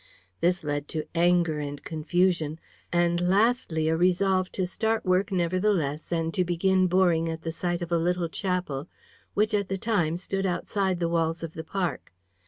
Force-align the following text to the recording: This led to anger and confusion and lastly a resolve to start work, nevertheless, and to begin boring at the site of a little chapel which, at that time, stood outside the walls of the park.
This 0.39 0.63
led 0.63 0.87
to 0.97 1.05
anger 1.13 1.59
and 1.59 1.83
confusion 1.83 2.59
and 2.91 3.21
lastly 3.21 3.87
a 3.87 3.95
resolve 3.95 4.51
to 4.53 4.65
start 4.65 5.05
work, 5.05 5.31
nevertheless, 5.31 6.11
and 6.11 6.33
to 6.33 6.43
begin 6.43 6.87
boring 6.87 7.29
at 7.29 7.43
the 7.43 7.51
site 7.51 7.83
of 7.83 7.91
a 7.91 7.99
little 7.99 8.27
chapel 8.27 8.87
which, 9.35 9.53
at 9.53 9.69
that 9.69 9.81
time, 9.81 10.17
stood 10.17 10.47
outside 10.47 10.99
the 10.99 11.07
walls 11.07 11.43
of 11.43 11.53
the 11.53 11.63
park. 11.63 12.11